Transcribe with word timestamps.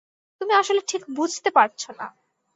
তুমি 0.41 0.53
আসলে 0.53 0.81
ঠিক 0.87 1.01
বুঝতে 1.15 1.49
পারছো 1.51 1.89
না। 1.99 2.07